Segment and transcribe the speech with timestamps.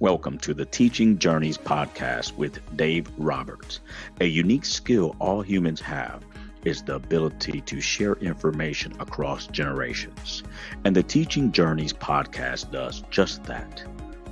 [0.00, 3.80] Welcome to the Teaching Journeys podcast with Dave Roberts.
[4.20, 6.24] A unique skill all humans have
[6.64, 10.44] is the ability to share information across generations.
[10.84, 13.82] And the Teaching Journeys podcast does just that.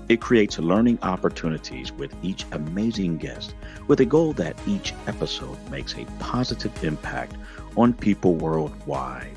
[0.08, 3.56] It creates learning opportunities with each amazing guest
[3.88, 7.34] with a goal that each episode makes a positive impact
[7.76, 9.36] on people worldwide.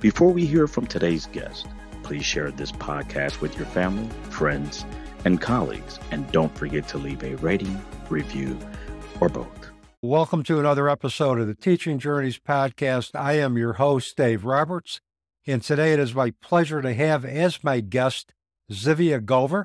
[0.00, 1.66] Before we hear from today's guest,
[2.02, 4.84] please share this podcast with your family, friends,
[5.24, 5.98] and colleagues.
[6.10, 8.58] And don't forget to leave a rating, review,
[9.20, 9.70] or both.
[10.02, 13.18] Welcome to another episode of the Teaching Journeys podcast.
[13.18, 15.00] I am your host, Dave Roberts,
[15.46, 18.34] and today it is my pleasure to have as my guest
[18.70, 19.64] Tzivia Gover.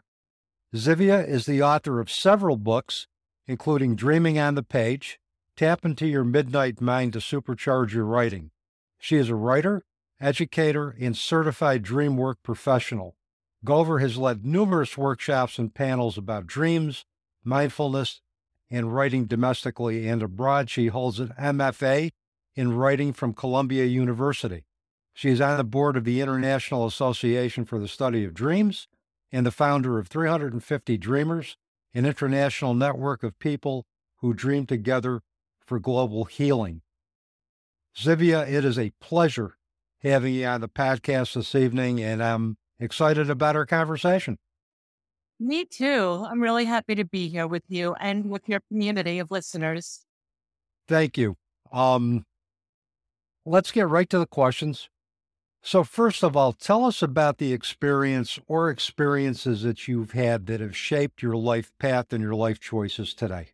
[0.73, 3.07] Tzivia is the author of several books,
[3.47, 5.19] including Dreaming on the Page,
[5.57, 8.51] Tap into Your Midnight Mind to Supercharge Your Writing.
[8.97, 9.83] She is a writer,
[10.21, 13.15] educator, and certified dream work professional.
[13.65, 17.05] Gover has led numerous workshops and panels about dreams,
[17.43, 18.21] mindfulness,
[18.71, 20.69] and writing domestically and abroad.
[20.69, 22.11] She holds an MFA
[22.55, 24.65] in writing from Columbia University.
[25.13, 28.87] She is on the board of the International Association for the Study of Dreams
[29.31, 31.57] and the founder of 350 Dreamers,
[31.93, 33.85] an international network of people
[34.17, 35.21] who dream together
[35.65, 36.81] for global healing.
[37.97, 39.57] Tzivia, it is a pleasure
[40.01, 44.37] having you on the podcast this evening, and I'm excited about our conversation.
[45.39, 46.25] Me too.
[46.29, 50.05] I'm really happy to be here with you and with your community of listeners.
[50.87, 51.35] Thank you.
[51.71, 52.25] Um,
[53.45, 54.89] let's get right to the questions.
[55.61, 60.61] So, first of all, tell us about the experience or experiences that you've had that
[60.61, 63.49] have shaped your life path and your life choices today.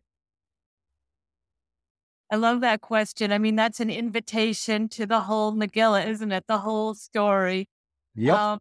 [2.30, 3.32] I love that question.
[3.32, 6.44] I mean, that's an invitation to the whole Megillah, isn't it?
[6.48, 7.68] The whole story.
[8.14, 8.36] Yep.
[8.36, 8.58] Um,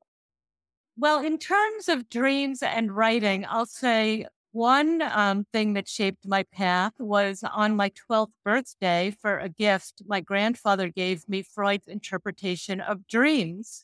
[0.97, 6.43] well, in terms of dreams and writing, I'll say one um, thing that shaped my
[6.43, 12.79] path was on my 12th birthday for a gift my grandfather gave me Freud's interpretation
[12.79, 13.83] of dreams.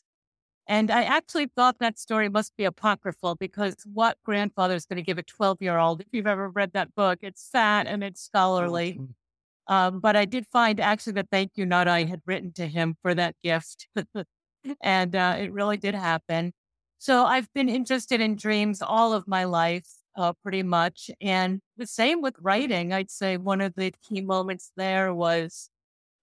[0.66, 5.02] And I actually thought that story must be apocryphal because what grandfather is going to
[5.02, 6.00] give a 12 year old?
[6.00, 8.94] If you've ever read that book, it's fat and it's scholarly.
[8.94, 9.74] Mm-hmm.
[9.74, 12.96] Um, but I did find actually the thank you note I had written to him
[13.02, 13.88] for that gift.
[14.80, 16.54] and uh, it really did happen.
[17.02, 21.10] So I've been interested in dreams all of my life, uh, pretty much.
[21.20, 22.92] And the same with writing.
[22.92, 25.68] I'd say one of the key moments there was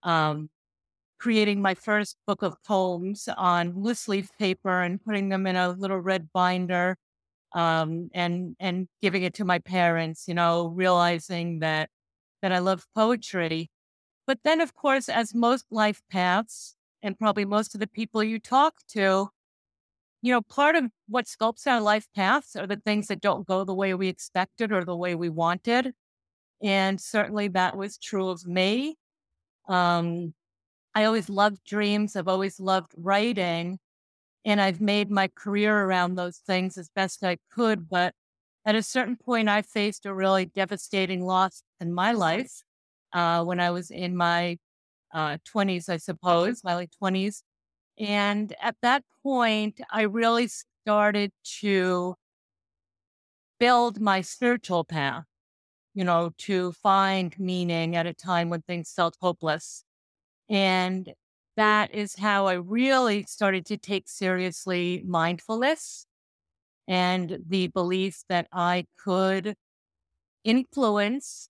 [0.04, 0.50] um,
[1.20, 5.70] creating my first book of poems on loose leaf paper and putting them in a
[5.70, 6.98] little red binder
[7.54, 10.26] um, and and giving it to my parents.
[10.28, 11.90] You know, realizing that
[12.42, 13.70] that I love poetry.
[14.28, 18.40] But then, of course, as most life paths, and probably most of the people you
[18.40, 19.30] talk to,
[20.22, 23.64] you know, part of what sculpts our life paths are the things that don't go
[23.64, 25.94] the way we expected or the way we wanted.
[26.62, 28.98] And certainly that was true of me.
[29.70, 30.34] Um,
[30.96, 32.16] I always loved dreams.
[32.16, 33.80] I've always loved writing.
[34.46, 37.90] And I've made my career around those things as best I could.
[37.90, 38.14] But
[38.66, 42.64] at a certain point, I faced a really devastating loss in my life
[43.14, 44.58] uh, when I was in my
[45.14, 47.44] uh, 20s, I suppose, my late 20s.
[48.00, 52.16] And at that point, I really started to
[53.60, 55.26] build my spiritual path,
[55.94, 59.84] you know, to find meaning at a time when things felt hopeless.
[60.50, 61.14] And
[61.58, 66.06] that is how I really started to take seriously mindfulness
[66.88, 69.56] and the belief that I could
[70.44, 71.50] influence.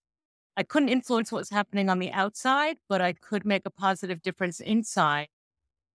[0.57, 4.21] I couldn't influence what was happening on the outside, but I could make a positive
[4.21, 5.27] difference inside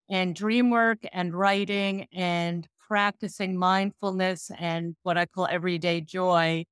[0.09, 6.65] and dream work and writing and practicing mindfulness and what I call everyday joy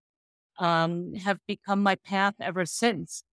[0.58, 3.24] um, have become my path ever since.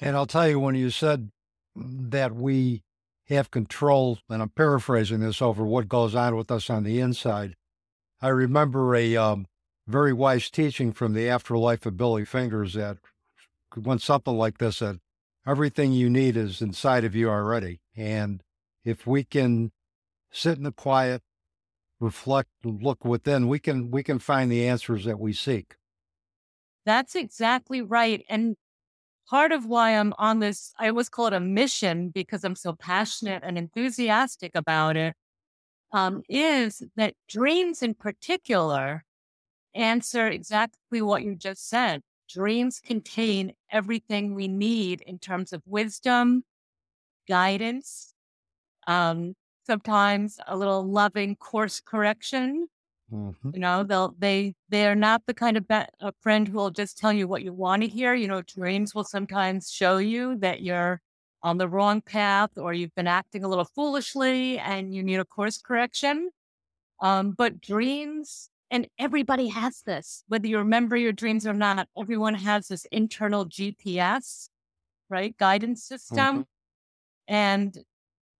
[0.00, 1.30] And I'll tell you, when you said
[1.74, 2.84] that we
[3.28, 7.54] have control, and I'm paraphrasing this over what goes on with us on the inside,
[8.20, 9.46] I remember a um,
[9.86, 12.98] very wise teaching from the afterlife of Billy Fingers that
[13.76, 15.00] went something like this that
[15.48, 17.80] everything you need is inside of you already.
[17.96, 18.42] And
[18.84, 19.72] if we can
[20.30, 21.22] sit in the quiet,
[22.00, 25.76] reflect, look within, we can we can find the answers that we seek.
[26.84, 28.24] That's exactly right.
[28.28, 28.56] And
[29.28, 32.74] part of why I'm on this, I always call it a mission because I'm so
[32.74, 35.14] passionate and enthusiastic about it,
[35.92, 39.04] um, is that dreams in particular
[39.74, 46.44] answer exactly what you just said dreams contain everything we need in terms of wisdom,
[47.28, 48.14] guidance,
[48.86, 49.34] um,
[49.66, 52.68] sometimes a little loving course correction,
[53.12, 53.50] Mm-hmm.
[53.54, 56.70] You know, they'll they they are not the kind of be- a friend who will
[56.70, 58.14] just tell you what you want to hear.
[58.14, 61.00] You know, dreams will sometimes show you that you're
[61.42, 65.24] on the wrong path or you've been acting a little foolishly and you need a
[65.24, 66.30] course correction.
[67.00, 72.34] Um, but dreams, and everybody has this, whether you remember your dreams or not, everyone
[72.34, 74.48] has this internal GPS,
[75.08, 75.36] right?
[75.38, 76.18] Guidance system.
[76.18, 76.42] Mm-hmm.
[77.28, 77.78] And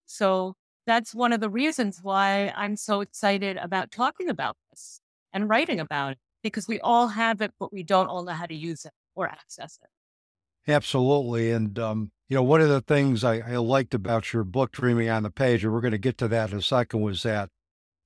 [0.06, 0.54] so
[0.86, 5.00] that's one of the reasons why I'm so excited about talking about this
[5.32, 8.46] and writing about it because we all have it, but we don't all know how
[8.46, 10.70] to use it or access it.
[10.70, 11.50] Absolutely.
[11.50, 15.08] And, um, you know, one of the things I, I liked about your book, Dreaming
[15.08, 17.48] on the Page, and we're going to get to that in a second, was that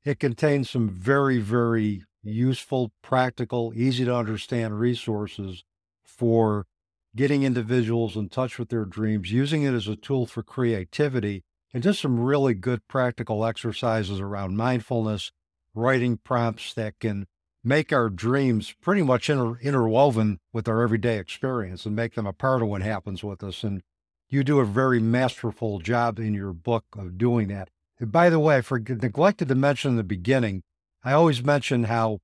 [0.04, 5.64] it contains some very, very useful, practical, easy to understand resources
[6.04, 6.66] for
[7.14, 11.42] getting individuals in touch with their dreams, using it as a tool for creativity,
[11.74, 15.32] and just some really good practical exercises around mindfulness,
[15.74, 17.26] writing prompts that can
[17.64, 22.32] make our dreams pretty much inter- interwoven with our everyday experience and make them a
[22.32, 23.62] part of what happens with us.
[23.62, 23.82] And
[24.28, 27.68] you do a very masterful job in your book of doing that.
[28.00, 30.62] And by the way, I neglected to mention in the beginning,
[31.04, 32.20] I always mention how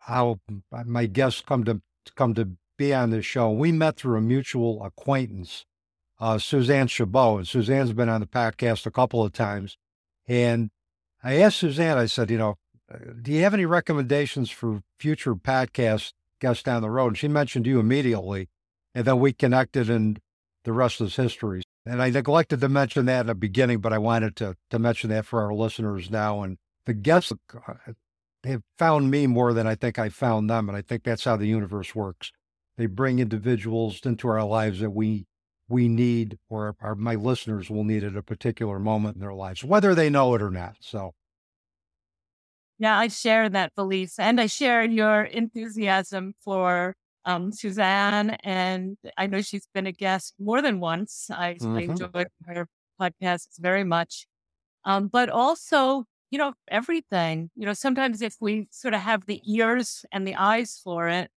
[0.00, 0.38] how
[0.70, 1.80] my guests come to
[2.14, 3.50] come to be on this show.
[3.50, 5.64] We met through a mutual acquaintance
[6.20, 7.38] uh, Suzanne Chabot.
[7.38, 9.76] And Suzanne's been on the podcast a couple of times.
[10.26, 10.70] And
[11.22, 12.56] I asked Suzanne, I said, you know,
[12.92, 17.08] uh, do you have any recommendations for future podcast guests down the road?
[17.08, 18.48] And she mentioned you immediately.
[18.94, 20.20] And then we connected and
[20.64, 21.62] the rest is history.
[21.84, 25.10] And I neglected to mention that in the beginning, but I wanted to, to mention
[25.10, 26.42] that for our listeners now.
[26.42, 27.32] And the guests
[28.44, 30.68] have found me more than I think I found them.
[30.68, 32.32] And I think that's how the universe works.
[32.78, 35.26] They bring individuals into our lives that we
[35.68, 39.64] we need or our, my listeners will need at a particular moment in their lives,
[39.64, 40.76] whether they know it or not.
[40.78, 41.12] So,
[42.78, 46.94] yeah, I share that belief and I share your enthusiasm for
[47.24, 48.30] um, Suzanne.
[48.44, 51.28] And I know she's been a guest more than once.
[51.30, 52.22] I, mm-hmm.
[52.46, 52.68] Her
[53.00, 54.26] podcasts very much.
[54.84, 59.40] Um, but also, you know, everything, you know, sometimes if we sort of have the
[59.44, 61.30] ears and the eyes for it,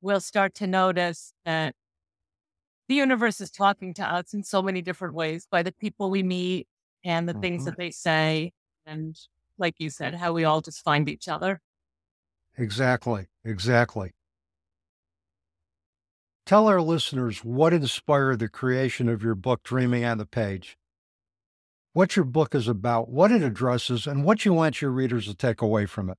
[0.00, 1.74] we'll start to notice that
[2.88, 6.22] the universe is talking to us in so many different ways by the people we
[6.22, 6.68] meet
[7.04, 7.40] and the mm-hmm.
[7.40, 8.52] things that they say.
[8.84, 9.18] And
[9.58, 11.60] like you said, how we all just find each other.
[12.56, 13.26] Exactly.
[13.44, 14.12] Exactly.
[16.44, 20.78] Tell our listeners what inspired the creation of your book, Dreaming on the Page.
[21.96, 25.34] What your book is about, what it addresses, and what you want your readers to
[25.34, 26.18] take away from it.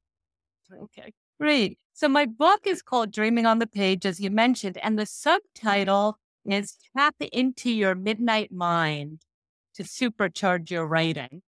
[0.74, 1.78] Okay, great.
[1.94, 6.18] So, my book is called Dreaming on the Page, as you mentioned, and the subtitle
[6.48, 9.22] is tap into your midnight mind
[9.76, 11.44] to supercharge your writing.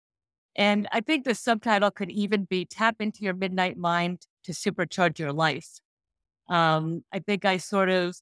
[0.54, 5.18] And I think the subtitle could even be tap into your midnight mind to supercharge
[5.18, 5.80] your life.
[6.50, 8.14] Um, I think I sort of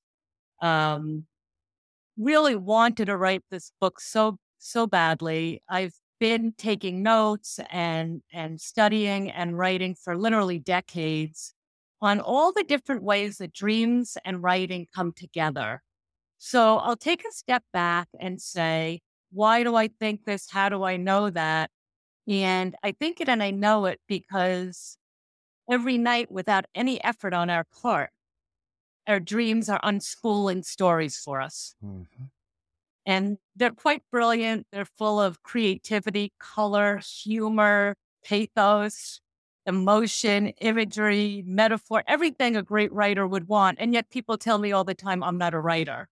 [0.63, 1.27] um,
[2.17, 5.63] really wanted to write this book so so badly.
[5.69, 11.55] I've been taking notes and and studying and writing for literally decades
[12.01, 15.83] on all the different ways that dreams and writing come together.
[16.39, 19.01] So I'll take a step back and say,
[19.33, 20.51] why do I think this?
[20.51, 21.71] How do I know that?
[22.29, 24.99] And I think it and I know it because
[25.71, 28.11] every night, without any effort on our part,
[29.07, 31.75] our dreams are unspooling stories for us.
[31.85, 32.25] Mm-hmm.
[33.07, 34.67] And they're quite brilliant.
[34.73, 37.95] They're full of creativity, color, humor,
[38.25, 39.21] pathos,
[39.67, 43.79] emotion, imagery, metaphor, everything a great writer would want.
[43.81, 46.09] And yet people tell me all the time, I'm not a writer.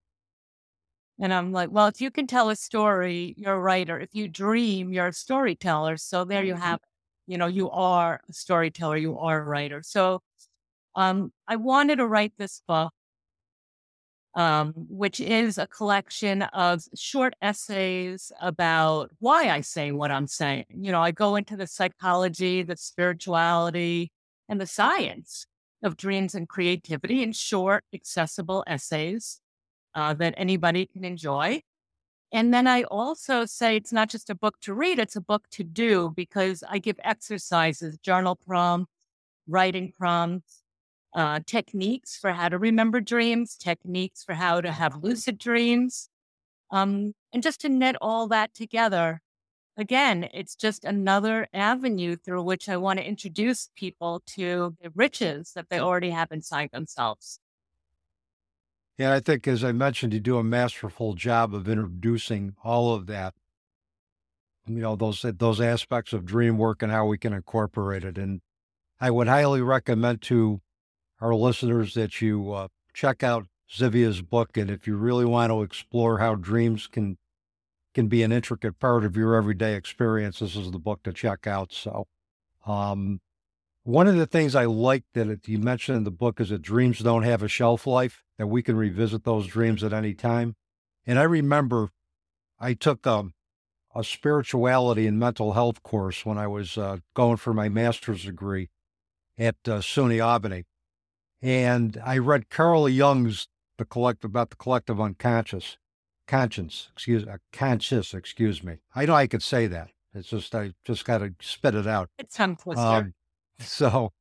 [1.20, 3.98] And I'm like, well, if you can tell a story, you're a writer.
[4.00, 5.96] If you dream, you're a storyteller.
[5.96, 6.62] So there you mm-hmm.
[6.62, 6.80] have,
[7.26, 9.82] you know, you are a storyteller, you are a writer.
[9.84, 10.22] So
[10.96, 12.92] um, I wanted to write this book,
[14.34, 20.64] um, which is a collection of short essays about why I say what I'm saying.
[20.70, 24.10] You know, I go into the psychology, the spirituality,
[24.48, 25.46] and the science
[25.82, 29.40] of dreams and creativity in short, accessible essays
[29.94, 31.60] uh, that anybody can enjoy.
[32.32, 35.44] And then I also say it's not just a book to read, it's a book
[35.52, 38.90] to do because I give exercises, journal prompts,
[39.46, 40.63] writing prompts,
[41.14, 46.08] uh, techniques for how to remember dreams, techniques for how to have lucid dreams.
[46.70, 49.20] Um, and just to knit all that together,
[49.76, 55.52] again, it's just another avenue through which I want to introduce people to the riches
[55.54, 57.38] that they already have inside themselves.
[58.98, 63.06] Yeah, I think, as I mentioned, you do a masterful job of introducing all of
[63.06, 63.34] that.
[64.66, 68.16] You know those those aspects of dream work and how we can incorporate it.
[68.16, 68.40] And
[69.00, 70.60] I would highly recommend to
[71.24, 74.58] our listeners that you uh, check out Tzivia's book.
[74.58, 77.16] And if you really want to explore how dreams can
[77.94, 81.46] can be an intricate part of your everyday experience, this is the book to check
[81.46, 81.72] out.
[81.72, 82.08] So,
[82.66, 83.20] um,
[83.84, 86.60] one of the things I like that it, you mentioned in the book is that
[86.60, 90.56] dreams don't have a shelf life, that we can revisit those dreams at any time.
[91.06, 91.90] And I remember
[92.58, 93.26] I took a,
[93.94, 98.68] a spirituality and mental health course when I was uh, going for my master's degree
[99.38, 100.64] at uh, SUNY Albany.
[101.44, 105.76] And I read Carl Jung's the collective about the collective unconscious
[106.26, 108.78] conscience excuse uh, conscious excuse me.
[108.94, 109.90] I know i could say that.
[110.14, 112.08] It's just i just got to spit it out.
[112.18, 112.82] It's tongue twister.
[112.82, 113.14] Um,
[113.58, 114.12] so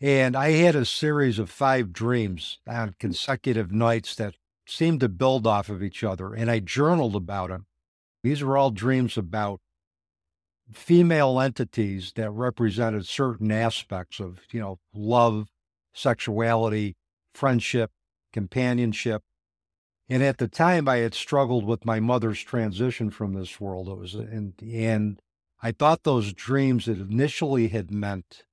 [0.00, 4.34] and i had a series of five dreams on consecutive nights that
[4.66, 7.66] seemed to build off of each other and i journaled about them
[8.22, 9.60] these were all dreams about
[10.72, 15.48] female entities that represented certain aspects of you know love
[15.94, 16.96] sexuality
[17.32, 17.90] friendship
[18.34, 19.22] companionship.
[20.08, 23.88] And at the time, I had struggled with my mother's transition from this world.
[23.88, 25.22] It was, and, and
[25.62, 28.44] I thought those dreams that initially had meant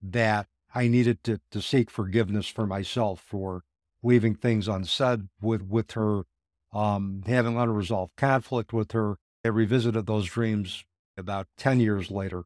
[0.00, 3.62] that I needed to, to seek forgiveness for myself for
[4.02, 6.24] leaving things unsaid with, with her,
[6.72, 9.16] um, having unresolved conflict with her.
[9.44, 10.84] I revisited those dreams
[11.16, 12.44] about 10 years later,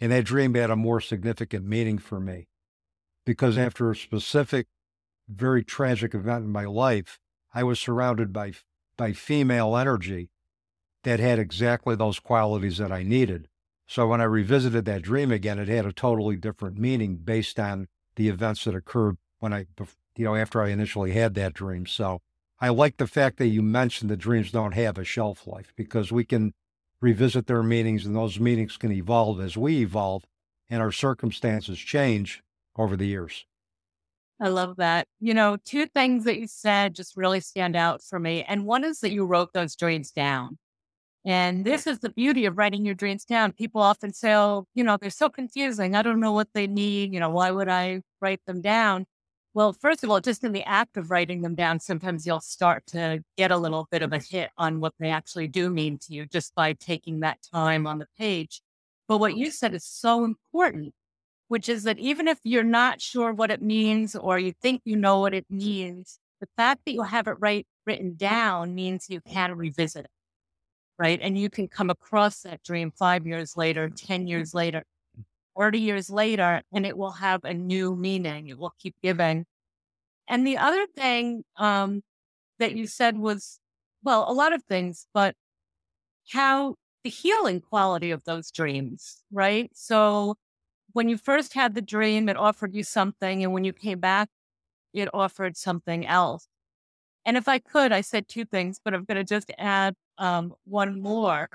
[0.00, 2.46] and that dream had a more significant meaning for me
[3.24, 4.66] because after a specific
[5.28, 7.18] very tragic event in my life,
[7.54, 8.52] I was surrounded by
[8.96, 10.30] by female energy
[11.02, 13.48] that had exactly those qualities that I needed.
[13.86, 17.88] So when I revisited that dream again, it had a totally different meaning based on
[18.16, 19.66] the events that occurred when I,
[20.16, 21.86] you know, after I initially had that dream.
[21.86, 22.20] So
[22.60, 26.10] I like the fact that you mentioned that dreams don't have a shelf life because
[26.10, 26.54] we can
[27.00, 30.24] revisit their meanings and those meanings can evolve as we evolve
[30.70, 32.42] and our circumstances change
[32.76, 33.44] over the years.
[34.40, 35.06] I love that.
[35.20, 38.44] You know, two things that you said just really stand out for me.
[38.46, 40.58] And one is that you wrote those dreams down.
[41.24, 43.52] And this is the beauty of writing your dreams down.
[43.52, 45.94] People often say, oh, you know, they're so confusing.
[45.94, 47.14] I don't know what they need.
[47.14, 49.06] You know, why would I write them down?
[49.54, 52.84] Well, first of all, just in the act of writing them down, sometimes you'll start
[52.88, 56.12] to get a little bit of a hit on what they actually do mean to
[56.12, 58.60] you just by taking that time on the page.
[59.06, 60.92] But what you said is so important
[61.54, 64.96] which is that even if you're not sure what it means or you think you
[64.96, 69.20] know what it means, the fact that you have it right written down means you
[69.20, 70.10] can revisit it.
[70.98, 71.20] Right.
[71.22, 74.82] And you can come across that dream five years later, 10 years later,
[75.54, 78.48] 40 years later, and it will have a new meaning.
[78.48, 79.46] It will keep giving.
[80.26, 82.02] And the other thing um,
[82.58, 83.60] that you said was,
[84.02, 85.36] well, a lot of things, but
[86.32, 89.70] how the healing quality of those dreams, right?
[89.72, 90.34] So
[90.94, 93.42] when you first had the dream, it offered you something.
[93.42, 94.28] And when you came back,
[94.94, 96.46] it offered something else.
[97.26, 100.54] And if I could, I said two things, but I'm going to just add um,
[100.64, 101.48] one more.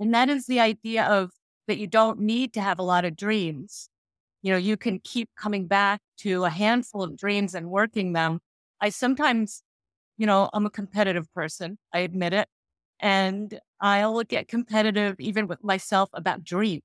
[0.00, 1.32] And that is the idea of
[1.68, 3.88] that you don't need to have a lot of dreams.
[4.42, 8.40] You know, you can keep coming back to a handful of dreams and working them.
[8.80, 9.62] I sometimes,
[10.18, 11.78] you know, I'm a competitive person.
[11.92, 12.48] I admit it.
[13.00, 16.82] And I'll get competitive even with myself about dreams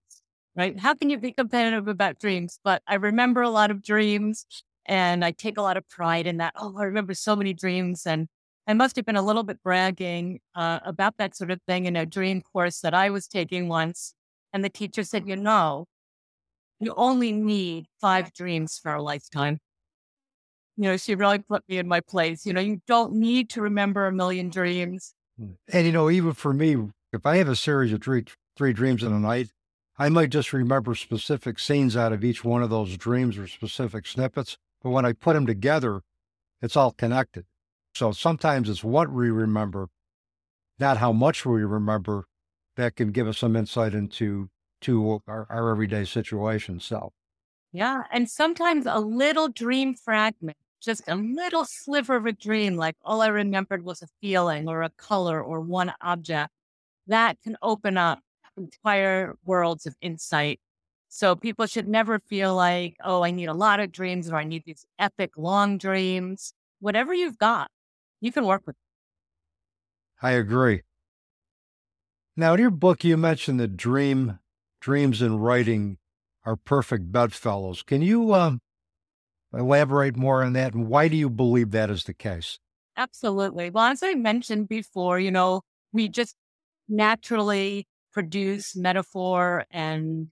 [0.57, 0.77] right?
[0.79, 2.59] How can you be competitive about dreams?
[2.63, 4.45] But I remember a lot of dreams
[4.87, 6.53] and I take a lot of pride in that.
[6.55, 8.05] Oh, I remember so many dreams.
[8.05, 8.27] And
[8.65, 11.95] I must have been a little bit bragging uh, about that sort of thing in
[11.95, 14.15] a dream course that I was taking once.
[14.51, 15.85] And the teacher said, you know,
[16.79, 19.59] you only need five dreams for a lifetime.
[20.75, 22.45] You know, she really put me in my place.
[22.45, 25.13] You know, you don't need to remember a million dreams.
[25.39, 25.53] Hmm.
[25.71, 26.77] And, you know, even for me,
[27.13, 29.49] if I have a series of three, three dreams in a night,
[29.99, 34.05] I might just remember specific scenes out of each one of those dreams or specific
[34.05, 36.01] snippets, but when I put them together,
[36.61, 37.45] it's all connected.
[37.95, 39.87] So sometimes it's what we remember,
[40.77, 42.25] not how much we remember,
[42.75, 44.49] that can give us some insight into
[44.81, 46.79] to our, our everyday situation.
[46.79, 47.11] So,
[47.71, 52.95] yeah, and sometimes a little dream fragment, just a little sliver of a dream, like
[53.03, 56.51] all I remembered was a feeling or a color or one object,
[57.07, 58.19] that can open up
[58.57, 60.59] entire worlds of insight.
[61.09, 64.43] So people should never feel like, oh, I need a lot of dreams or I
[64.43, 66.53] need these epic long dreams.
[66.79, 67.71] Whatever you've got,
[68.19, 68.75] you can work with.
[70.21, 70.81] I agree.
[72.35, 74.39] Now, in your book, you mentioned that dream,
[74.79, 75.97] dreams and writing
[76.45, 77.83] are perfect bedfellows.
[77.83, 78.59] Can you um,
[79.53, 80.73] elaborate more on that?
[80.73, 82.59] And why do you believe that is the case?
[82.95, 83.69] Absolutely.
[83.69, 85.61] Well, as I mentioned before, you know,
[85.93, 86.35] we just
[86.89, 87.87] naturally
[88.17, 90.29] produce metaphor and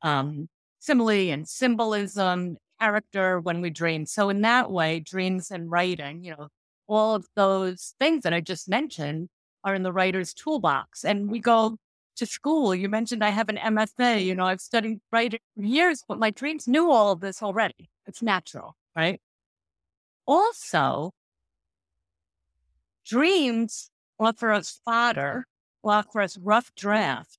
[0.00, 0.48] um,
[0.78, 4.06] simile and symbolism, character when we dream.
[4.06, 6.48] So in that way, dreams and writing, you know,
[6.88, 9.28] all of those things that I just mentioned
[9.64, 11.04] are in the writer's toolbox.
[11.04, 11.76] And we go
[12.16, 12.74] to school.
[12.74, 14.24] You mentioned I have an MFA.
[14.24, 17.90] You know, I've studied writing for years, but my dreams knew all of this already.
[18.06, 19.20] It's natural, right?
[20.26, 21.12] Also,
[23.04, 25.46] dreams offer us fodder,
[25.84, 27.38] us rough draft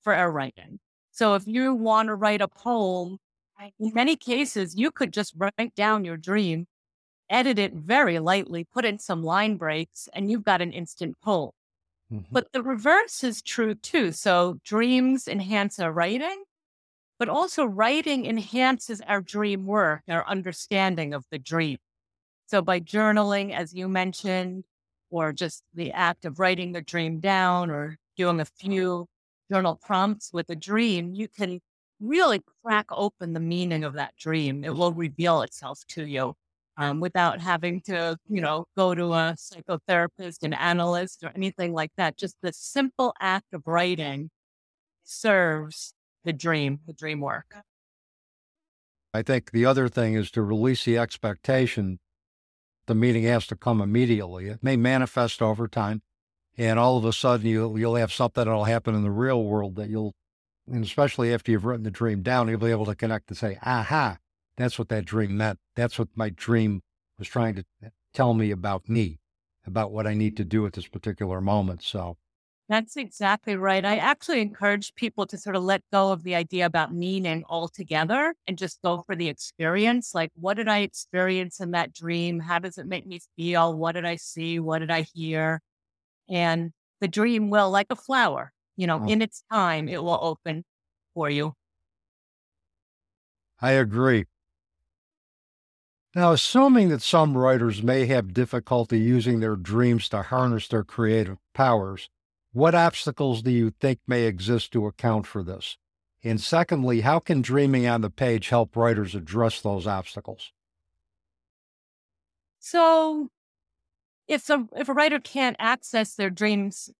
[0.00, 0.80] for our writing.
[1.10, 3.18] So if you want to write a poem,
[3.78, 6.66] in many cases, you could just write down your dream,
[7.30, 11.52] edit it very lightly, put in some line breaks, and you've got an instant poem.
[12.12, 12.24] Mm-hmm.
[12.30, 14.12] But the reverse is true too.
[14.12, 16.44] So dreams enhance our writing,
[17.18, 21.78] but also writing enhances our dream work, our understanding of the dream.
[22.46, 24.64] So by journaling, as you mentioned,
[25.12, 29.06] or just the act of writing the dream down or doing a few
[29.50, 31.60] journal prompts with a dream, you can
[32.00, 34.64] really crack open the meaning of that dream.
[34.64, 36.34] It will reveal itself to you
[36.78, 41.92] um, without having to, you know, go to a psychotherapist, an analyst, or anything like
[41.98, 42.16] that.
[42.16, 44.30] Just the simple act of writing
[45.04, 45.92] serves
[46.24, 47.54] the dream, the dream work.
[49.12, 51.98] I think the other thing is to release the expectation
[52.86, 54.46] the meaning has to come immediately.
[54.46, 56.02] It may manifest over time,
[56.56, 59.76] and all of a sudden you'll you'll have something that'll happen in the real world
[59.76, 60.14] that you'll,
[60.66, 63.58] and especially after you've written the dream down, you'll be able to connect and say,
[63.62, 64.18] "Aha,
[64.56, 65.58] that's what that dream meant.
[65.76, 66.82] That's what my dream
[67.18, 67.64] was trying to
[68.12, 69.20] tell me about me,
[69.66, 72.16] about what I need to do at this particular moment." So.
[72.68, 73.84] That's exactly right.
[73.84, 78.34] I actually encourage people to sort of let go of the idea about meaning altogether
[78.46, 80.14] and just go for the experience.
[80.14, 82.40] Like, what did I experience in that dream?
[82.40, 83.76] How does it make me feel?
[83.76, 84.58] What did I see?
[84.58, 85.60] What did I hear?
[86.30, 89.08] And the dream will, like a flower, you know, oh.
[89.08, 90.64] in its time, it will open
[91.14, 91.54] for you.
[93.60, 94.24] I agree.
[96.14, 101.38] Now, assuming that some writers may have difficulty using their dreams to harness their creative
[101.54, 102.08] powers,
[102.52, 105.78] what obstacles do you think may exist to account for this?
[106.22, 110.52] And secondly, how can dreaming on the page help writers address those obstacles?
[112.60, 113.28] So,
[114.28, 116.90] if a, if a writer can't access their dreams,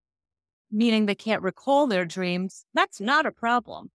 [0.72, 3.90] meaning they can't recall their dreams, that's not a problem.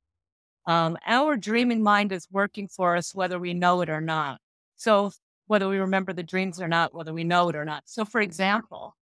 [0.65, 4.39] Um, our dreaming mind is working for us whether we know it or not.
[4.75, 5.11] So,
[5.47, 7.83] whether we remember the dreams or not, whether we know it or not.
[7.85, 8.95] So, for example,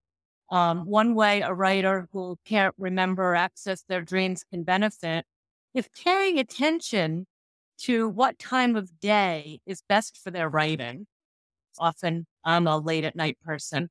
[0.50, 5.26] um, one way a writer who can't remember or access their dreams can benefit
[5.74, 7.26] is paying attention
[7.78, 11.08] to what time of day is best for their writing.
[11.78, 13.90] Often I'm a late at night person.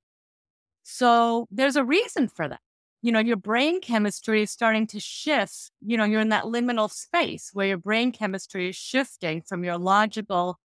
[0.84, 2.60] So there's a reason for that.
[3.02, 5.70] You know, your brain chemistry is starting to shift.
[5.84, 9.76] You know, you're in that liminal space where your brain chemistry is shifting from your
[9.76, 10.58] logical,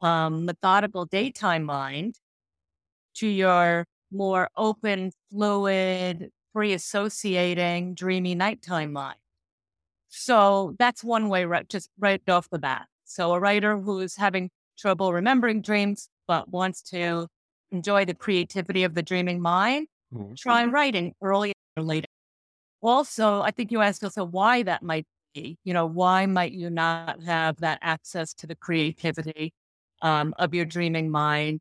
[0.00, 2.16] um, methodical daytime mind
[3.14, 9.18] to your more open, fluid, free associating, dreamy nighttime mind.
[10.08, 12.86] So that's one way, right, just right off the bat.
[13.04, 17.28] So a writer who's having trouble remembering dreams, but wants to
[17.70, 20.34] enjoy the creativity of the dreaming mind, mm-hmm.
[20.34, 22.06] try writing early or late.
[22.80, 25.58] Also, I think you asked also why that might be.
[25.64, 29.52] You know, why might you not have that access to the creativity
[30.02, 31.60] um, of your dreaming mind?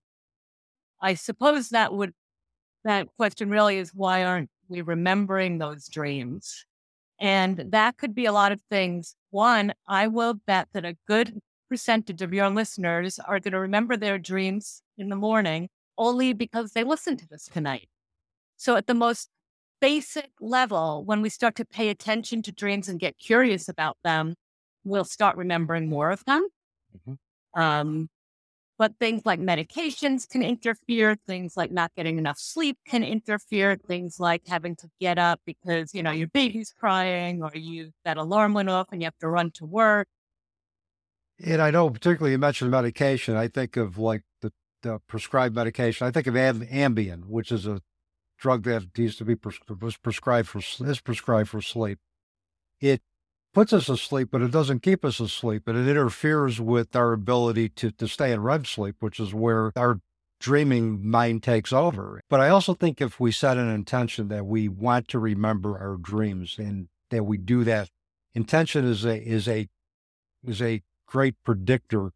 [1.02, 2.14] I suppose that would
[2.86, 6.66] that question really is why aren't we remembering those dreams?
[7.20, 9.16] And that could be a lot of things.
[9.32, 13.98] One, I will bet that a good percentage of your listeners are going to remember
[13.98, 17.88] their dreams in the morning only because they listened to this tonight.
[18.58, 19.30] So, at the most
[19.82, 24.36] basic level, when we start to pay attention to dreams and get curious about them,
[24.84, 26.48] we'll start remembering more of them.
[26.98, 27.62] Mm-hmm.
[27.62, 28.10] Um,
[28.78, 31.16] but things like medications can interfere.
[31.28, 33.76] Things like not getting enough sleep can interfere.
[33.76, 38.18] Things like having to get up because, you know, your baby's crying or you that
[38.18, 40.08] alarm went off and you have to run to work.
[41.44, 43.36] And I know, particularly you mentioned medication.
[43.36, 44.52] I think of like the,
[44.84, 46.08] the prescribed medication.
[46.08, 47.82] I think of Ambien, which is a
[48.38, 52.00] drug that used to be pres- was prescribed for is prescribed for sleep.
[52.80, 53.02] It
[53.56, 55.68] puts us asleep, but it doesn't keep us asleep.
[55.68, 59.72] And it interferes with our ability to, to stay in REM sleep, which is where
[59.78, 60.02] our
[60.42, 62.22] dreaming mind takes over.
[62.30, 65.96] But I also think if we set an intention that we want to remember our
[65.96, 67.90] dreams and that we do that,
[68.34, 69.70] intention is a is a
[70.44, 72.12] is a great predictor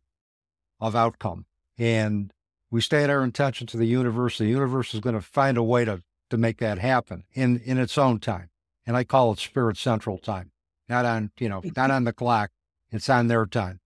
[0.81, 1.45] of outcome.
[1.77, 2.33] And
[2.69, 5.85] we state our intention to the universe, the universe is going to find a way
[5.85, 8.49] to to make that happen in in its own time.
[8.85, 10.51] And I call it spirit central time
[10.89, 12.51] not on, you know, not on the clock.
[12.91, 13.79] It's on their time.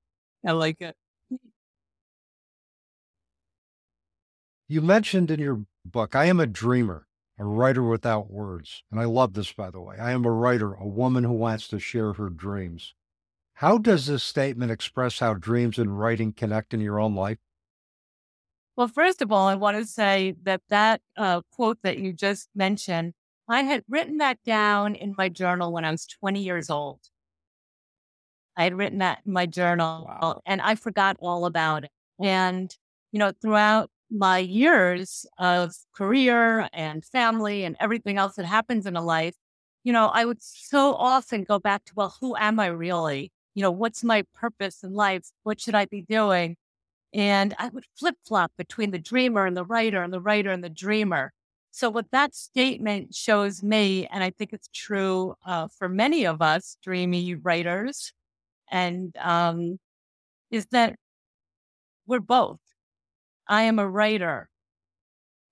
[0.46, 0.96] I like it.
[4.68, 8.84] You mentioned in your book, I am a dreamer, a writer without words.
[8.89, 9.98] And I love this, by the way.
[10.00, 12.96] I am a writer, a woman who wants to share her dreams.
[13.56, 17.38] How does this statement express how dreams and writing connect in your own life?
[18.76, 22.50] Well, first of all, I want to say that that uh, quote that you just
[22.56, 23.13] mentioned,
[23.49, 26.99] I had written that down in my journal when I was 20 years old.
[28.56, 30.41] I had written that in my journal wow.
[30.45, 31.91] and I forgot all about it.
[32.21, 32.75] And,
[33.12, 38.95] you know, throughout my years of career and family and everything else that happens in
[38.95, 39.36] a life,
[39.84, 43.32] you know, I would so often go back to, well, who am I really?
[43.56, 45.32] You know, what's my purpose in life?
[45.43, 46.56] What should I be doing?
[47.13, 50.63] And I would flip flop between the dreamer and the writer and the writer and
[50.63, 51.34] the dreamer.
[51.75, 56.39] So, what that statement shows me, and I think it's true uh, for many of
[56.39, 58.13] us dreamy writers,
[58.71, 59.79] and um,
[60.51, 60.97] is that
[62.05, 62.59] we're both.
[63.47, 64.49] I am a writer,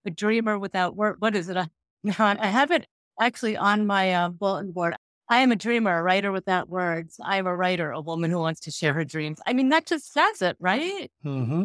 [0.05, 1.15] a dreamer without word.
[1.17, 1.57] What is it?
[1.57, 1.69] I,
[2.19, 2.85] I have it
[3.19, 4.95] actually on my uh, bulletin board.
[5.27, 7.19] I am a dreamer, a writer without words.
[7.25, 9.39] I am a writer, a woman who wants to share her dreams.
[9.47, 11.11] I mean, that just says it, right?
[11.25, 11.63] Mm-hmm.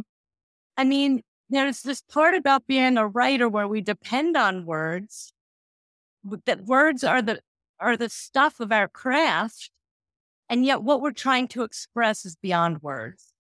[0.79, 5.33] I mean, there's this part about being a writer where we depend on words.
[6.45, 7.41] That words are the
[7.79, 9.71] are the stuff of our craft,
[10.49, 13.33] and yet what we're trying to express is beyond words.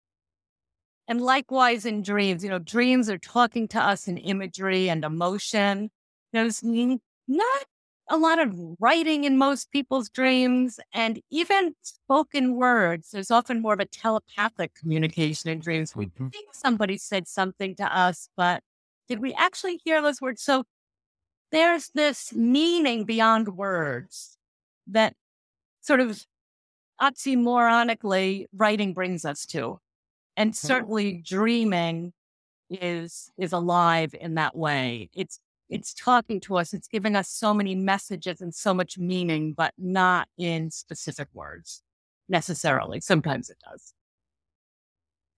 [1.08, 5.90] And likewise in dreams, you know, dreams are talking to us in imagery and emotion.
[6.34, 7.66] There's not
[8.10, 13.10] a lot of writing in most people's dreams and even spoken words.
[13.12, 15.96] There's often more of a telepathic communication in dreams.
[15.96, 16.28] We mm-hmm.
[16.28, 18.62] think somebody said something to us, but
[19.08, 20.42] did we actually hear those words?
[20.42, 20.66] So
[21.52, 24.38] there's this meaning beyond words
[24.88, 25.14] that
[25.82, 26.26] sort of
[27.02, 29.80] oxymoronically writing brings us to
[30.38, 30.68] and mm-hmm.
[30.68, 32.14] certainly dreaming
[32.70, 37.54] is is alive in that way it's it's talking to us it's giving us so
[37.54, 41.82] many messages and so much meaning but not in specific words
[42.30, 43.94] necessarily sometimes it does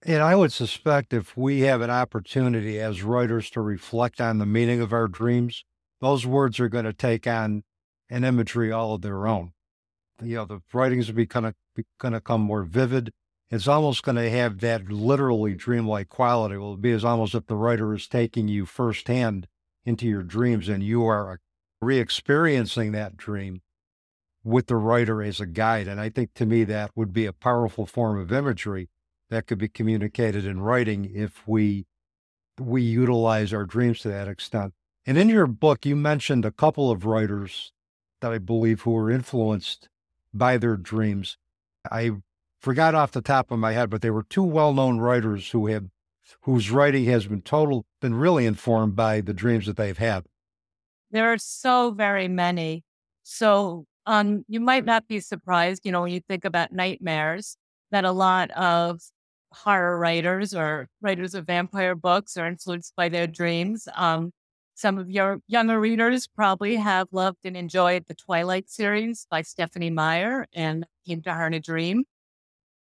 [0.06, 4.46] and I would suspect if we have an opportunity as writers to reflect on the
[4.46, 5.66] meaning of our dreams,
[6.02, 7.64] those words are going to take on
[8.08, 9.54] an imagery all of their own.
[10.22, 11.52] You know, the writings are going
[12.00, 13.12] to, come more vivid
[13.50, 16.56] it's almost going to have that literally dreamlike quality.
[16.56, 19.48] It will be as almost if the writer is taking you firsthand
[19.88, 21.38] into your dreams and you are uh,
[21.82, 23.62] re-experiencing that dream
[24.44, 25.88] with the writer as a guide.
[25.88, 28.90] And I think to me that would be a powerful form of imagery
[29.30, 31.86] that could be communicated in writing if we
[32.60, 34.74] we utilize our dreams to that extent.
[35.06, 37.72] And in your book, you mentioned a couple of writers
[38.20, 39.90] that I believe who were influenced
[40.34, 41.38] by their dreams.
[41.90, 42.12] I
[42.60, 45.92] forgot off the top of my head, but they were two well-known writers who had
[46.42, 50.26] whose writing has been total been really informed by the dreams that they've had.
[51.12, 52.84] There are so very many.
[53.24, 57.58] So um, you might not be surprised, you know, when you think about nightmares,
[57.92, 59.02] that a lot of
[59.52, 63.88] horror writers or writers of vampire books are influenced by their dreams.
[63.96, 64.32] Um,
[64.76, 69.90] some of your younger readers probably have loved and enjoyed the Twilight series by Stephenie
[69.90, 72.06] Meyer and Came to Her in a Dream.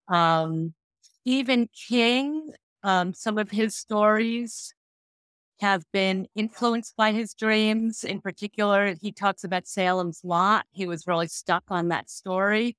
[0.09, 4.75] Um, Stephen King, um, some of his stories
[5.61, 8.03] have been influenced by his dreams.
[8.03, 10.65] In particular, he talks about Salem's Lot.
[10.71, 12.77] He was really stuck on that story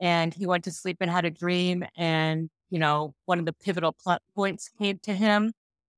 [0.00, 1.84] and he went to sleep and had a dream.
[1.96, 5.52] And, you know, one of the pivotal plot points came to him.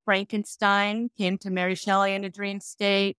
[0.05, 3.17] Frankenstein came to Mary Shelley in a dream state.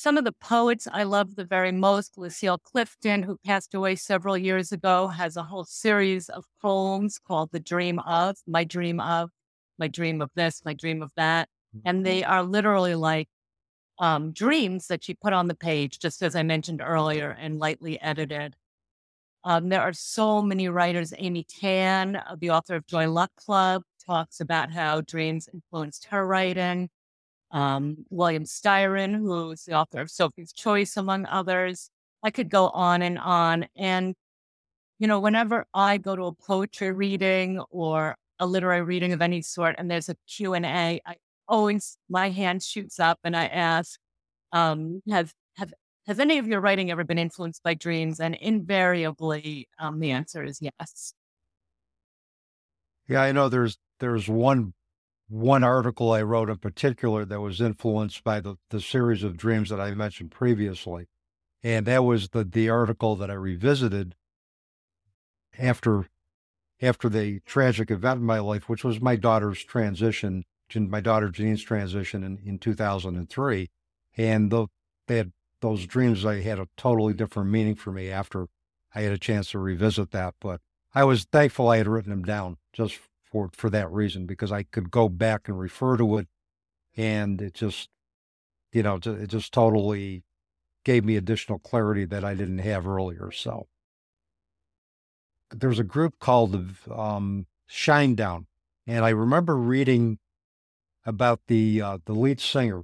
[0.00, 4.38] Some of the poets I love the very most, Lucille Clifton, who passed away several
[4.38, 9.28] years ago, has a whole series of poems called The Dream of, My Dream of,
[9.78, 11.50] My Dream of This, My Dream of That.
[11.84, 12.04] And mm-hmm.
[12.04, 13.28] they are literally like
[13.98, 18.00] um, dreams that she put on the page, just as I mentioned earlier, and lightly
[18.00, 18.56] edited.
[19.44, 21.12] Um, there are so many writers.
[21.18, 26.26] Amy Tan, uh, the author of Joy Luck Club, talks about how dreams influenced her
[26.26, 26.88] writing
[27.50, 31.90] um, William Styron, who's the author of Sophie's Choice, among others.
[32.22, 33.66] I could go on and on.
[33.76, 34.14] And,
[34.98, 39.42] you know, whenever I go to a poetry reading or a literary reading of any
[39.42, 41.16] sort, and there's a Q&A, I
[41.48, 43.98] always, my hand shoots up and I ask,
[44.52, 45.72] um, have, have,
[46.06, 48.20] has any of your writing ever been influenced by dreams?
[48.20, 51.14] And invariably, um, the answer is yes.
[53.08, 54.72] Yeah, I know there's, there's one
[55.30, 59.70] one article I wrote in particular that was influenced by the, the series of dreams
[59.70, 61.06] that I mentioned previously.
[61.62, 64.16] And that was the, the article that I revisited
[65.58, 66.06] after
[66.82, 71.62] after the tragic event in my life, which was my daughter's transition, my daughter Janine's
[71.62, 73.68] transition in, in 2003.
[74.16, 74.66] And the,
[75.06, 78.46] they had those dreams, I had a totally different meaning for me after
[78.94, 80.34] I had a chance to revisit that.
[80.40, 80.62] But
[80.94, 82.98] I was thankful I had written them down just
[83.30, 86.28] for, for that reason, because I could go back and refer to it.
[86.96, 87.88] And it just,
[88.72, 90.24] you know, it just totally
[90.84, 93.30] gave me additional clarity that I didn't have earlier.
[93.30, 93.68] So
[95.50, 96.54] there was a group called
[96.90, 98.46] um, Shinedown,
[98.86, 100.18] and I remember reading
[101.04, 102.82] about the uh, the lead singer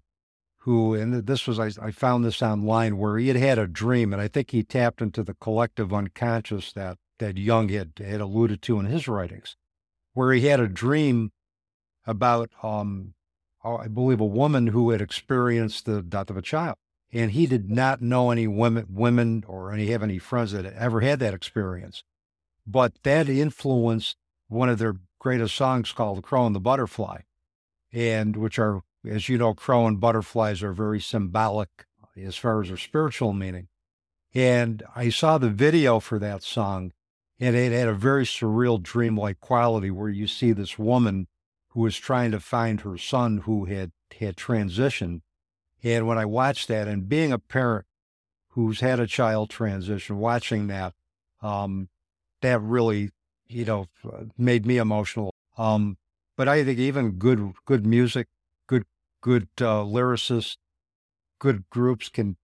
[0.59, 4.13] who, and this was I, I found this online where he had had a dream,
[4.13, 8.63] and I think he tapped into the collective unconscious that that Jung had had alluded
[8.63, 9.57] to in his writings,
[10.17, 11.31] where he had a dream
[12.07, 13.15] about um,
[13.65, 16.77] I believe a woman who had experienced the death of a child,
[17.13, 21.01] and he did not know any women women or any have any friends that ever
[21.01, 22.03] had that experience
[22.67, 24.17] but that influenced
[24.49, 27.21] one of their greatest songs called "The Crow and the Butterfly,
[27.93, 32.69] and which are, as you know, crow and butterflies are very symbolic as far as
[32.69, 33.69] their spiritual meaning.
[34.35, 36.93] And I saw the video for that song,
[37.39, 41.27] and it had a very surreal dreamlike quality where you see this woman
[41.71, 45.21] who was trying to find her son who had had transitioned.
[45.83, 47.85] And when I watched that, and being a parent
[48.51, 50.95] who's had a child transition, watching that,
[51.43, 51.89] um,
[52.41, 53.11] that really,
[53.47, 53.87] you know,
[54.39, 55.35] made me emotional.
[55.59, 55.99] Um,
[56.37, 58.29] but I think even good, good music,
[58.67, 58.85] good,
[59.21, 60.57] good uh, lyricists,
[61.39, 62.37] good groups can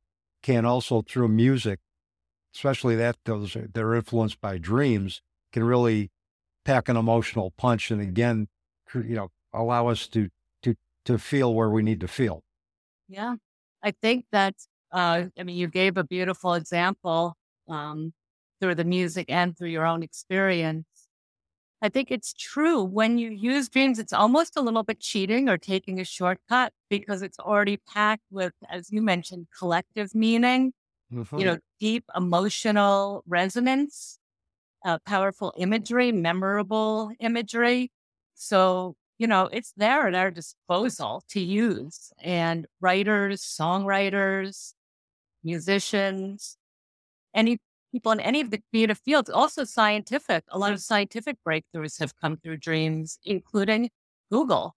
[0.42, 1.78] can also through music,
[2.54, 6.10] especially that those are, they're influenced by dreams, can really
[6.64, 8.48] pack an emotional punch and again,
[8.94, 10.28] you know, allow us to
[10.62, 12.42] to to feel where we need to feel.
[13.08, 13.36] Yeah,
[13.82, 14.54] I think that.
[14.90, 17.34] Uh, I mean, you gave a beautiful example
[17.66, 18.12] um,
[18.60, 20.84] through the music and through your own experience.
[21.80, 22.82] I think it's true.
[22.84, 27.22] When you use dreams, it's almost a little bit cheating or taking a shortcut because
[27.22, 30.74] it's already packed with, as you mentioned, collective meaning,
[31.12, 31.38] mm-hmm.
[31.38, 34.18] you know, deep emotional resonance,
[34.84, 37.90] uh, powerful imagery, memorable imagery.
[38.34, 42.12] So, you know, it's there at our disposal to use.
[42.20, 44.74] And writers, songwriters,
[45.44, 46.56] musicians,
[47.34, 47.58] any
[47.92, 50.44] people in any of the creative fields, also scientific.
[50.48, 53.90] A lot of scientific breakthroughs have come through dreams, including
[54.30, 54.74] Google.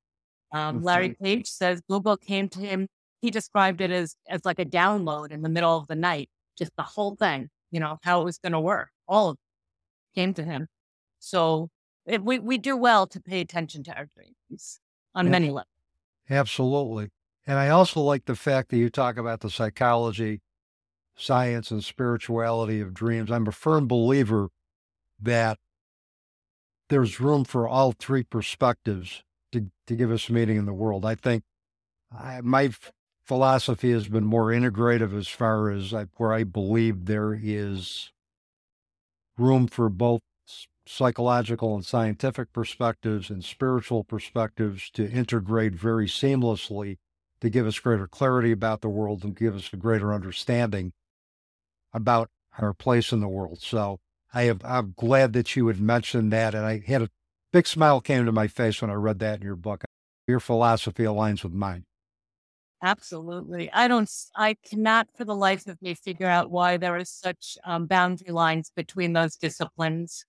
[0.51, 2.87] Um, Larry Page says Google came to him.
[3.25, 6.71] He described it as as like a download in the middle of the night, just
[6.77, 7.49] the whole thing.
[7.71, 8.89] You know how it was going to work.
[9.07, 10.67] All of it came to him.
[11.17, 11.71] So
[12.05, 14.79] it, we we do well to pay attention to our dreams
[15.15, 15.31] on yeah.
[15.31, 15.65] many levels.
[16.29, 17.09] Absolutely,
[17.47, 20.41] and I also like the fact that you talk about the psychology
[21.15, 23.31] science and spirituality of dreams.
[23.31, 24.49] I'm a firm believer
[25.19, 25.57] that
[26.89, 31.05] there's room for all three perspectives to, to give us meaning in the world.
[31.05, 31.43] I think
[32.15, 32.69] I, my
[33.25, 38.11] philosophy has been more integrative as far as I, where I believe there is
[39.37, 40.21] room for both
[40.87, 46.97] psychological and scientific perspectives and spiritual perspectives to integrate very seamlessly
[47.41, 50.93] to give us greater clarity about the world and give us a greater understanding
[51.93, 53.61] about our place in the world.
[53.61, 53.99] So
[54.33, 56.53] I have, I'm glad that you had mentioned that.
[56.53, 57.09] And I had a
[57.51, 59.83] big smile came to my face when I read that in your book.
[60.27, 61.85] Your philosophy aligns with mine.
[62.83, 63.71] Absolutely.
[63.71, 67.57] I don't, I cannot for the life of me figure out why there are such
[67.63, 70.25] um, boundary lines between those disciplines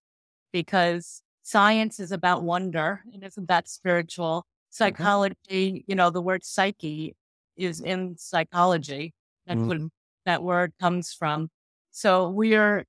[0.52, 4.46] because science is about wonder and isn't that spiritual.
[4.70, 5.76] Psychology, mm-hmm.
[5.86, 7.14] you know, the word psyche
[7.56, 9.12] is in psychology.
[9.46, 9.78] That's what
[10.24, 11.50] that word comes from.
[11.90, 12.84] So we are,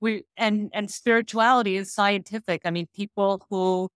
[0.00, 2.62] we, and, and spirituality is scientific.
[2.64, 3.90] I mean, people who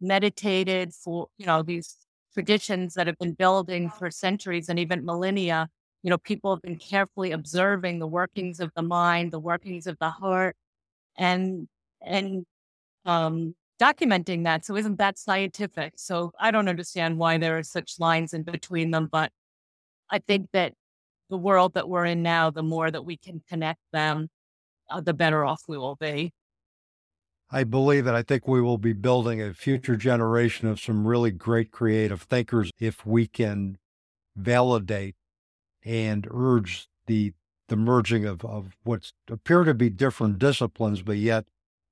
[0.00, 1.96] meditated for, you know, these
[2.34, 5.68] traditions that have been building for centuries and even millennia,
[6.02, 9.96] you know, people have been carefully observing the workings of the mind, the workings of
[10.00, 10.56] the heart,
[11.16, 11.68] and,
[12.02, 12.44] and,
[13.06, 14.64] um, documenting that.
[14.64, 15.94] So isn't that scientific?
[15.96, 19.32] So I don't understand why there are such lines in between them, but
[20.10, 20.74] I think that
[21.30, 24.28] the world that we're in now, the more that we can connect them,
[24.90, 26.32] uh, the better off we will be.
[27.54, 28.14] I believe it.
[28.14, 32.72] I think we will be building a future generation of some really great creative thinkers
[32.80, 33.78] if we can
[34.34, 35.14] validate
[35.84, 37.32] and urge the
[37.68, 41.44] the merging of, of what appear to be different disciplines, but yet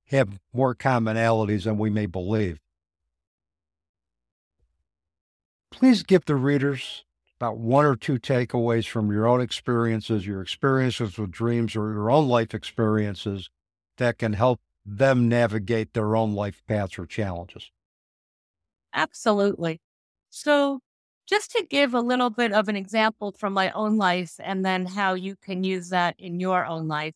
[0.09, 2.59] have more commonalities than we may believe.
[5.70, 7.05] Please give the readers
[7.38, 12.11] about one or two takeaways from your own experiences, your experiences with dreams, or your
[12.11, 13.48] own life experiences
[13.98, 17.71] that can help them navigate their own life paths or challenges.
[18.92, 19.81] Absolutely.
[20.31, 20.81] So,
[21.27, 24.87] just to give a little bit of an example from my own life and then
[24.87, 27.14] how you can use that in your own life.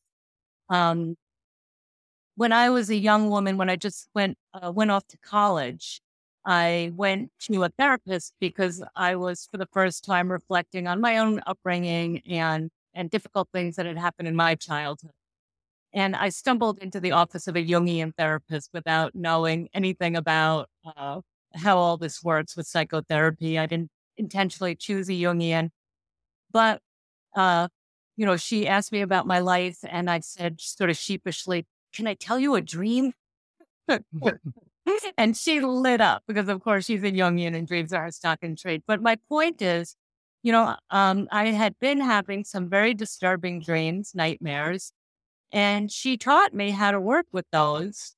[0.71, 1.17] Um,
[2.37, 6.01] when I was a young woman, when I just went uh, went off to college,
[6.45, 11.19] I went to a therapist because I was for the first time reflecting on my
[11.19, 15.13] own upbringing and and difficult things that had happened in my childhood.
[15.97, 21.23] And I stumbled into the office of a Jungian therapist without knowing anything about uh,
[21.55, 23.59] how all this works with psychotherapy.
[23.59, 25.71] I didn't intentionally choose a Jungian,
[26.53, 26.83] but
[27.35, 27.69] uh,
[28.17, 32.07] you know, she asked me about my life, and I said, sort of sheepishly, "Can
[32.07, 33.13] I tell you a dream?"
[35.19, 38.41] and she lit up because, of course, she's a Jungian and dreams are her stock
[38.43, 38.83] and trade.
[38.87, 39.97] But my point is,
[40.43, 44.93] you know, um, I had been having some very disturbing dreams, nightmares,
[45.53, 48.15] and she taught me how to work with those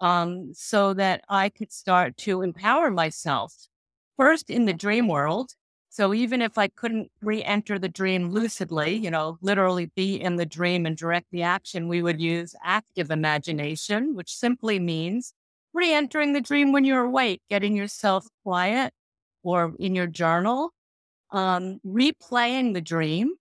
[0.00, 3.54] um, so that I could start to empower myself
[4.16, 5.52] first in the dream world.
[5.90, 10.36] So even if I couldn't re enter the dream lucidly, you know, literally be in
[10.36, 15.32] the dream and direct the action, we would use active imagination, which simply means
[15.72, 18.92] re entering the dream when you're awake, getting yourself quiet
[19.42, 20.70] or in your journal,
[21.30, 23.34] um, replaying the dream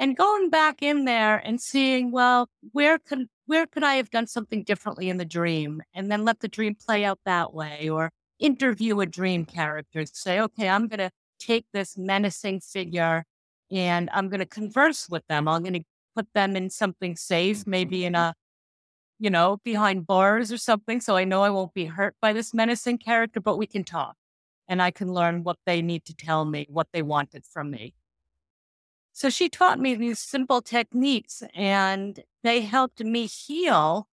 [0.00, 4.26] and going back in there and seeing, well, where could where could I have done
[4.26, 5.82] something differently in the dream?
[5.94, 10.00] And then let the dream play out that way, or interview a dream character.
[10.00, 13.24] And say, okay, I'm going to take this menacing figure
[13.70, 15.46] and I'm going to converse with them.
[15.48, 15.84] I'm going to
[16.16, 18.34] put them in something safe, maybe in a,
[19.18, 21.00] you know, behind bars or something.
[21.00, 24.16] So I know I won't be hurt by this menacing character, but we can talk
[24.68, 27.94] and I can learn what they need to tell me, what they wanted from me.
[29.20, 34.08] So she taught me these simple techniques and they helped me heal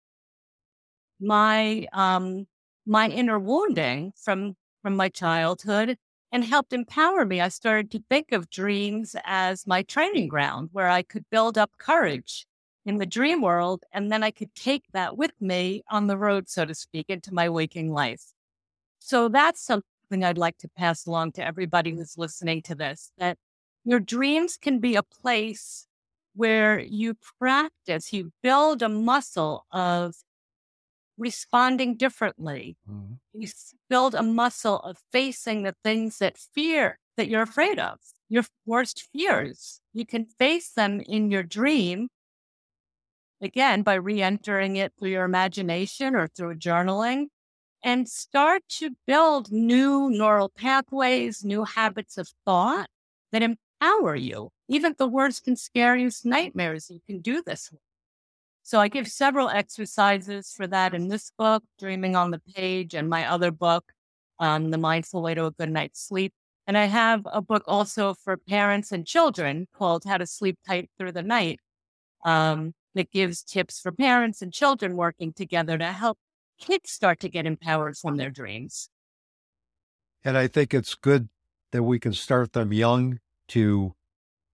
[1.19, 2.47] my um
[2.85, 5.97] my inner wounding from from my childhood
[6.31, 7.41] and helped empower me.
[7.41, 11.71] I started to think of dreams as my training ground where I could build up
[11.77, 12.47] courage
[12.85, 16.47] in the dream world and then I could take that with me on the road
[16.47, 18.23] so to speak into my waking life.
[18.99, 23.37] So that's something I'd like to pass along to everybody who's listening to this that
[23.85, 25.87] your dreams can be a place
[26.35, 30.15] where you practice, you build a muscle of
[31.17, 32.75] responding differently.
[32.89, 33.13] Mm-hmm.
[33.33, 33.47] You
[33.89, 39.07] build a muscle of facing the things that fear that you're afraid of, your worst
[39.13, 39.79] fears.
[39.93, 42.07] You can face them in your dream,
[43.41, 47.27] again, by re entering it through your imagination or through journaling,
[47.83, 52.87] and start to build new neural pathways, new habits of thought
[53.31, 53.43] that
[53.83, 54.49] empower you.
[54.67, 57.71] Even the worst and scariest nightmares, you can do this.
[58.63, 63.09] So I give several exercises for that in this book, Dreaming on the Page, and
[63.09, 63.91] my other book,
[64.39, 66.33] um, The Mindful Way to a Good Night's Sleep.
[66.65, 70.89] And I have a book also for parents and children called How to Sleep Tight
[70.97, 71.59] Through the Night
[72.23, 76.17] um, that gives tips for parents and children working together to help
[76.57, 78.89] kids start to get empowered from their dreams.
[80.23, 81.27] And I think it's good
[81.71, 83.93] that we can start them young to,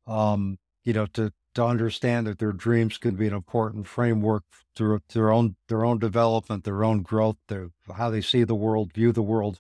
[0.07, 4.43] um, you know, to to understand that their dreams can be an important framework
[4.75, 8.93] through their own their own development, their own growth, their how they see the world,
[8.93, 9.59] view the world,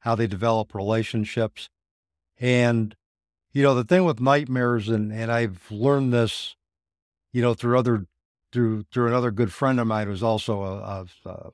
[0.00, 1.68] how they develop relationships,
[2.38, 2.94] and
[3.52, 6.56] you know the thing with nightmares, and and I've learned this,
[7.32, 8.06] you know, through other
[8.52, 11.50] through through another good friend of mine who's also a, a, a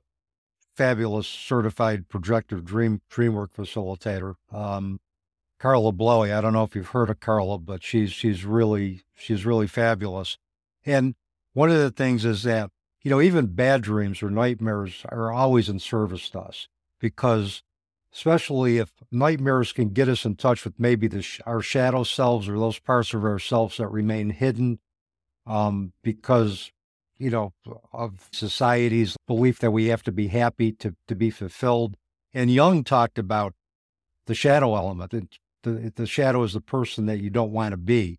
[0.76, 4.34] fabulous certified projective dream dream work facilitator.
[4.52, 5.00] Um,
[5.58, 6.32] Carla Blowy.
[6.32, 10.38] I don't know if you've heard of Carla, but she's she's really she's really fabulous.
[10.86, 11.14] And
[11.52, 12.70] one of the things is that
[13.02, 16.68] you know even bad dreams or nightmares are always in service to us
[17.00, 17.62] because
[18.12, 22.58] especially if nightmares can get us in touch with maybe the our shadow selves or
[22.58, 24.78] those parts of ourselves that remain hidden
[25.46, 26.70] um, because
[27.18, 27.52] you know
[27.92, 31.96] of society's belief that we have to be happy to to be fulfilled.
[32.32, 33.54] And Jung talked about
[34.26, 35.12] the shadow element
[35.62, 38.18] the the shadow is the person that you don't want to be.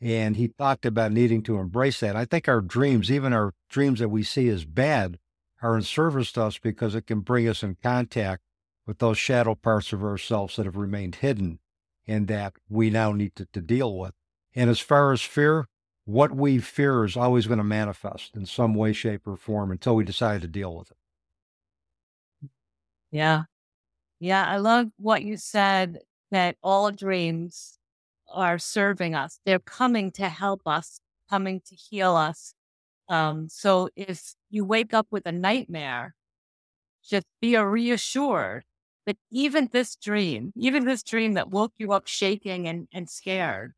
[0.00, 2.14] And he talked about needing to embrace that.
[2.14, 5.18] I think our dreams, even our dreams that we see as bad,
[5.60, 8.42] are in service to us because it can bring us in contact
[8.86, 11.58] with those shadow parts of ourselves that have remained hidden
[12.06, 14.12] and that we now need to, to deal with.
[14.54, 15.66] And as far as fear,
[16.04, 19.94] what we fear is always going to manifest in some way, shape, or form until
[19.94, 22.48] we decide to deal with it.
[23.10, 23.42] Yeah.
[24.20, 24.46] Yeah.
[24.46, 25.98] I love what you said
[26.30, 27.78] that all dreams
[28.32, 29.40] are serving us.
[29.44, 31.00] They're coming to help us,
[31.30, 32.54] coming to heal us.
[33.08, 36.14] Um, so if you wake up with a nightmare,
[37.08, 38.64] just be reassured
[39.06, 43.72] that even this dream, even this dream that woke you up shaking and, and scared,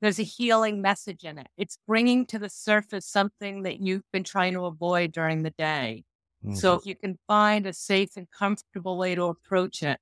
[0.00, 1.46] there's a healing message in it.
[1.56, 6.04] It's bringing to the surface something that you've been trying to avoid during the day.
[6.44, 6.56] Mm-hmm.
[6.56, 9.98] So if you can find a safe and comfortable way to approach it,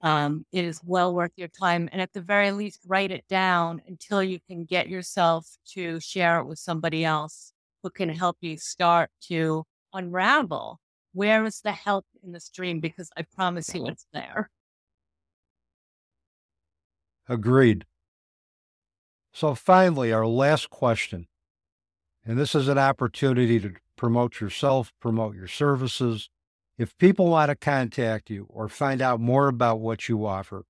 [0.00, 1.88] um, it is well worth your time.
[1.92, 6.38] And at the very least, write it down until you can get yourself to share
[6.38, 10.80] it with somebody else who can help you start to unravel
[11.18, 12.78] where is the help in this dream?
[12.78, 14.50] Because I promise you it's there.
[17.28, 17.84] Agreed.
[19.32, 21.26] So, finally, our last question.
[22.24, 26.30] And this is an opportunity to promote yourself, promote your services.
[26.78, 30.64] If people want to contact you or find out more about what you offer,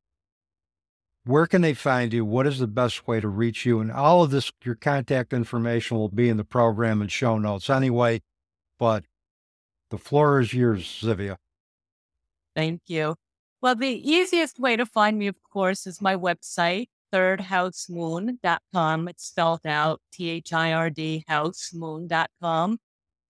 [1.24, 2.24] where can they find you?
[2.24, 3.80] What is the best way to reach you?
[3.80, 7.68] And all of this, your contact information will be in the program and show notes
[7.68, 8.22] anyway.
[8.78, 9.04] But
[9.90, 11.36] the floor is yours, Tzivia.
[12.56, 13.16] Thank you.
[13.60, 19.08] Well, the easiest way to find me, of course, is my website, thirdhousemoon.com.
[19.08, 22.78] It's spelled out T H I R D housemoon.com.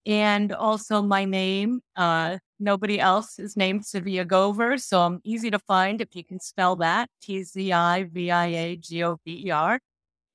[0.06, 1.80] And also my name.
[1.96, 6.40] Uh, nobody else is named Tzivia Gover, so I'm easy to find if you can
[6.40, 9.80] spell that T Z I V I A G O V E R.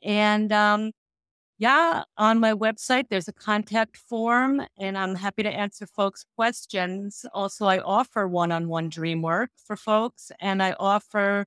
[0.03, 0.91] And um,
[1.59, 7.25] yeah, on my website, there's a contact form, and I'm happy to answer folks' questions.
[7.33, 11.45] Also, I offer one on one dream work for folks, and I offer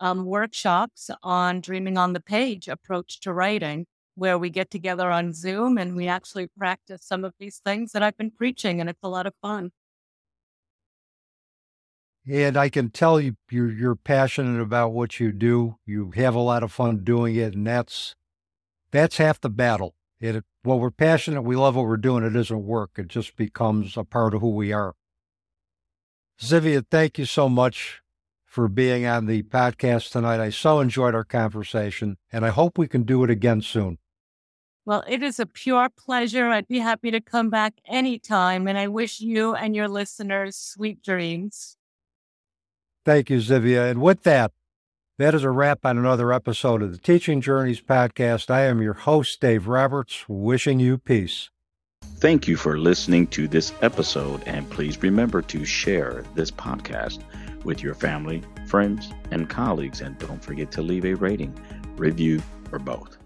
[0.00, 5.32] um, workshops on Dreaming on the Page approach to writing, where we get together on
[5.32, 9.02] Zoom and we actually practice some of these things that I've been preaching, and it's
[9.02, 9.72] a lot of fun.
[12.28, 15.76] And I can tell you you're, you're passionate about what you do.
[15.86, 18.14] You have a lot of fun doing it, and that's
[18.90, 19.94] that's half the battle.
[20.20, 22.90] It, well, we're passionate, we love what we're doing, it isn't work.
[22.98, 24.94] It just becomes a part of who we are.
[26.38, 28.02] Tzivia, thank you so much
[28.44, 30.40] for being on the podcast tonight.
[30.40, 33.98] I so enjoyed our conversation, and I hope we can do it again soon.
[34.84, 36.48] Well, it is a pure pleasure.
[36.48, 41.02] I'd be happy to come back anytime, and I wish you and your listeners sweet
[41.02, 41.76] dreams.
[43.04, 43.90] Thank you, Tzivia.
[43.90, 44.52] And with that,
[45.18, 48.50] that is a wrap on another episode of the Teaching Journeys podcast.
[48.50, 51.50] I am your host, Dave Roberts, wishing you peace.
[52.16, 57.22] Thank you for listening to this episode, and please remember to share this podcast
[57.64, 60.00] with your family, friends, and colleagues.
[60.00, 61.58] And don't forget to leave a rating,
[61.96, 62.42] review,
[62.72, 63.19] or both.